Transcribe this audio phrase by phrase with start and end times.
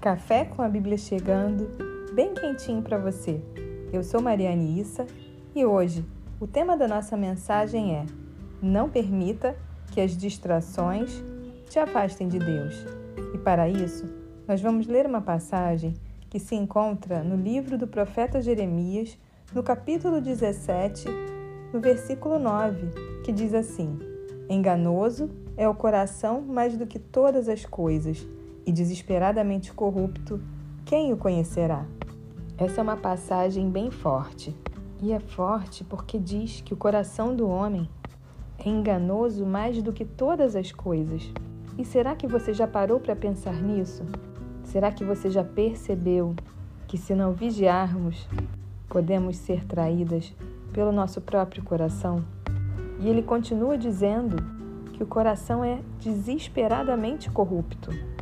[0.00, 1.68] Café com a Bíblia chegando,
[2.14, 3.40] bem quentinho para você.
[3.92, 5.04] Eu sou Mariane Issa
[5.56, 6.04] e hoje
[6.38, 8.06] o tema da nossa mensagem é:
[8.62, 9.56] Não permita
[9.90, 11.20] que as distrações
[11.68, 12.76] te afastem de Deus.
[13.34, 14.06] E para isso,
[14.46, 15.94] nós vamos ler uma passagem
[16.30, 19.18] que se encontra no livro do profeta Jeremias,
[19.52, 21.08] no capítulo 17,
[21.72, 23.98] no versículo 9, que diz assim:
[24.48, 28.24] Enganoso é o coração mais do que todas as coisas
[28.68, 30.38] e desesperadamente corrupto,
[30.84, 31.86] quem o conhecerá?
[32.58, 34.54] Essa é uma passagem bem forte.
[35.00, 37.88] E é forte porque diz que o coração do homem
[38.58, 41.32] é enganoso mais do que todas as coisas.
[41.78, 44.04] E será que você já parou para pensar nisso?
[44.64, 46.36] Será que você já percebeu
[46.86, 48.28] que se não vigiarmos,
[48.86, 50.34] podemos ser traídas
[50.74, 52.22] pelo nosso próprio coração?
[53.00, 54.36] E ele continua dizendo
[54.92, 58.17] que o coração é desesperadamente corrupto.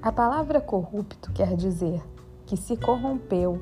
[0.00, 2.00] A palavra corrupto quer dizer
[2.46, 3.60] que se corrompeu,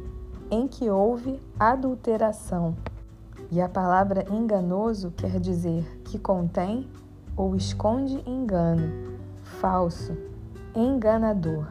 [0.51, 2.77] em que houve adulteração.
[3.51, 6.87] E a palavra enganoso quer dizer que contém
[7.35, 9.17] ou esconde engano,
[9.61, 10.15] falso,
[10.75, 11.69] enganador.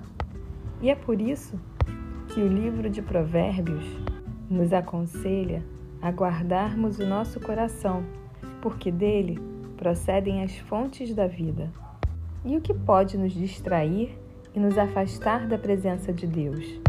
[0.81, 1.59] E é por isso
[2.30, 3.86] que o livro de Provérbios
[4.49, 5.63] nos aconselha
[6.02, 8.03] a guardarmos o nosso coração,
[8.63, 9.39] porque dele
[9.77, 11.71] procedem as fontes da vida.
[12.43, 14.24] E o que pode nos distrair
[14.56, 16.80] e nos afastar da presença de Deus.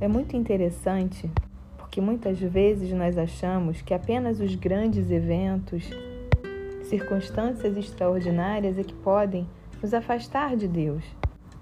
[0.00, 1.30] É muito interessante
[1.78, 5.88] porque muitas vezes nós achamos que apenas os grandes eventos,
[6.84, 9.46] circunstâncias extraordinárias é que podem
[9.82, 11.04] nos afastar de Deus.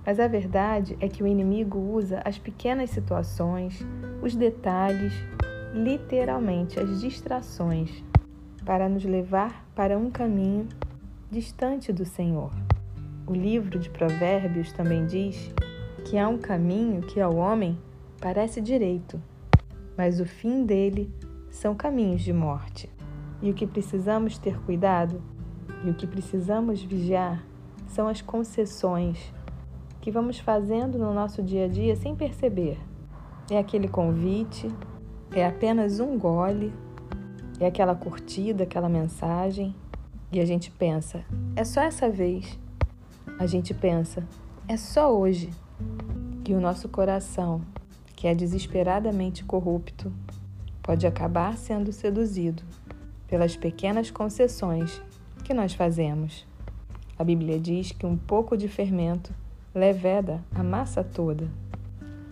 [0.06, 3.84] Mas a verdade é que o inimigo usa as pequenas situações,
[4.22, 5.12] os detalhes,
[5.74, 8.02] literalmente as distrações,
[8.64, 10.68] para nos levar para um caminho
[11.30, 12.50] distante do Senhor.
[13.30, 15.54] O livro de Provérbios também diz
[16.04, 17.78] que há um caminho que ao homem
[18.20, 19.22] parece direito,
[19.96, 21.08] mas o fim dele
[21.48, 22.90] são caminhos de morte.
[23.40, 25.22] E o que precisamos ter cuidado
[25.84, 27.46] e o que precisamos vigiar
[27.86, 29.32] são as concessões
[30.00, 32.78] que vamos fazendo no nosso dia a dia sem perceber.
[33.48, 34.66] É aquele convite,
[35.30, 36.74] é apenas um gole,
[37.60, 39.72] é aquela curtida, aquela mensagem,
[40.32, 41.24] e a gente pensa,
[41.54, 42.58] é só essa vez
[43.38, 44.26] a gente pensa,
[44.68, 45.50] é só hoje
[46.44, 47.62] que o nosso coração,
[48.14, 50.12] que é desesperadamente corrupto,
[50.82, 52.62] pode acabar sendo seduzido
[53.26, 55.00] pelas pequenas concessões
[55.44, 56.46] que nós fazemos.
[57.18, 59.32] A Bíblia diz que um pouco de fermento
[59.74, 61.48] leveda a massa toda.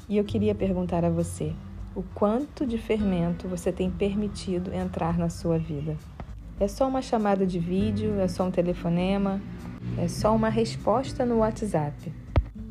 [0.09, 1.53] E eu queria perguntar a você:
[1.95, 5.97] o quanto de fermento você tem permitido entrar na sua vida?
[6.59, 8.19] É só uma chamada de vídeo?
[8.19, 9.41] É só um telefonema?
[9.97, 12.13] É só uma resposta no WhatsApp.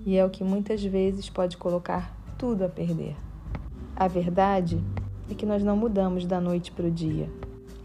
[0.05, 3.15] E é o que muitas vezes pode colocar tudo a perder.
[3.95, 4.81] A verdade
[5.29, 7.29] é que nós não mudamos da noite para o dia.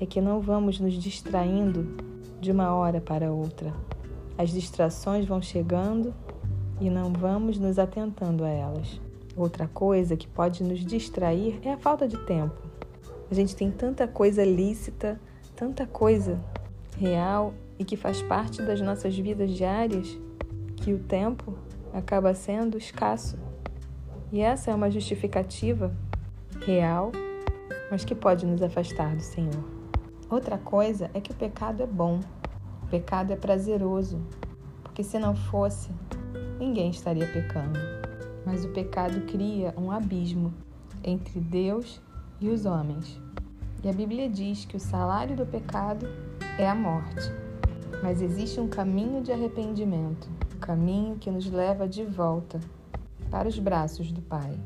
[0.01, 1.97] É que não vamos nos distraindo
[2.41, 3.73] de uma hora para outra.
[4.37, 6.15] As distrações vão chegando
[6.81, 9.01] e não vamos nos atentando a elas.
[9.37, 12.55] Outra coisa que pode nos distrair é a falta de tempo.
[13.31, 15.19] A gente tem tanta coisa lícita,
[15.57, 16.39] tanta coisa
[16.99, 20.17] real e que faz parte das nossas vidas diárias,
[20.77, 21.59] que o tempo
[21.93, 23.37] acaba sendo escasso.
[24.31, 25.93] E essa é uma justificativa
[26.65, 27.11] real,
[27.91, 29.65] mas que pode nos afastar do Senhor.
[30.31, 32.21] Outra coisa é que o pecado é bom,
[32.85, 34.23] o pecado é prazeroso,
[34.85, 35.91] porque se não fosse,
[36.61, 37.81] ninguém estaria pecando.
[38.47, 40.55] Mas o pecado cria um abismo
[41.03, 42.01] entre Deus
[42.41, 43.21] e os homens.
[43.83, 46.07] E a Bíblia diz que o salário do pecado
[46.57, 47.43] é a morte.
[48.03, 52.59] Mas existe um caminho de arrependimento, um caminho que nos leva de volta
[53.31, 54.59] para os braços do Pai.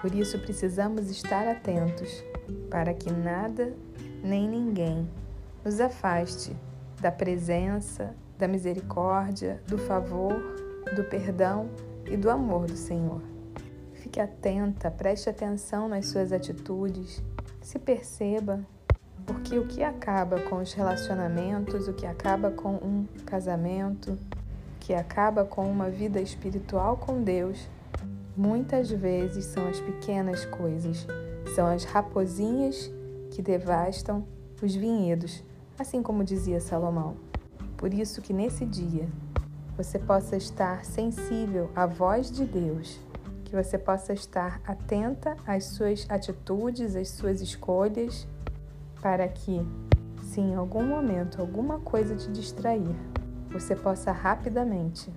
[0.00, 2.22] Por isso precisamos estar atentos
[2.70, 3.74] para que nada
[4.22, 5.08] nem ninguém
[5.64, 6.56] nos afaste
[7.00, 10.34] da presença, da misericórdia, do favor,
[10.94, 11.68] do perdão
[12.06, 13.20] e do amor do Senhor.
[13.94, 17.22] Fique atenta, preste atenção nas suas atitudes,
[17.60, 18.64] se perceba
[19.28, 24.18] porque o que acaba com os relacionamentos, o que acaba com um casamento, o
[24.80, 27.68] que acaba com uma vida espiritual com Deus,
[28.34, 31.06] muitas vezes são as pequenas coisas,
[31.54, 32.90] são as raposinhas
[33.30, 34.24] que devastam
[34.62, 35.44] os vinhedos,
[35.78, 37.14] assim como dizia Salomão.
[37.76, 39.06] Por isso que nesse dia
[39.76, 42.98] você possa estar sensível à voz de Deus,
[43.44, 48.26] que você possa estar atenta às suas atitudes, às suas escolhas
[49.00, 49.60] para que,
[50.22, 52.96] se em algum momento alguma coisa te distrair,
[53.50, 55.12] você possa rapidamente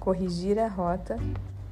[0.00, 1.16] corrigir a rota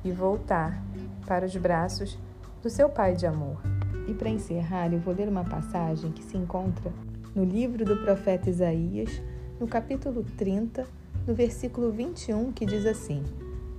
[0.05, 0.83] e voltar
[1.27, 2.19] para os braços
[2.63, 3.59] do seu Pai de amor.
[4.07, 6.93] E para encerrar, eu vou ler uma passagem que se encontra
[7.35, 9.23] no livro do profeta Isaías,
[9.59, 10.87] no capítulo 30,
[11.27, 13.23] no versículo 21, que diz assim: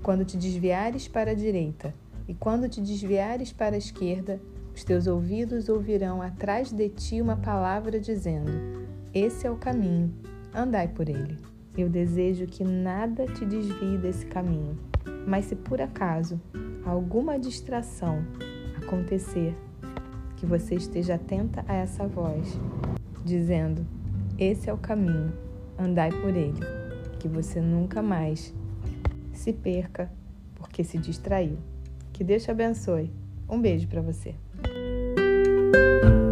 [0.01, 1.93] Quando te desviares para a direita
[2.27, 4.41] e quando te desviares para a esquerda,
[4.75, 8.51] os teus ouvidos ouvirão atrás de ti uma palavra dizendo:
[9.13, 10.13] Esse é o caminho,
[10.53, 11.37] andai por ele.
[11.77, 14.77] Eu desejo que nada te desvie desse caminho,
[15.25, 16.41] mas se por acaso
[16.85, 18.21] alguma distração
[18.75, 19.55] acontecer,
[20.35, 22.59] que você esteja atenta a essa voz,
[23.23, 23.87] dizendo:
[24.37, 25.31] Esse é o caminho,
[25.79, 26.59] andai por ele,
[27.17, 28.53] que você nunca mais
[29.31, 30.11] se perca
[30.55, 31.57] porque se distraiu.
[32.11, 33.09] Que Deus te abençoe.
[33.47, 34.35] Um beijo para você.
[35.73, 36.24] Thank you.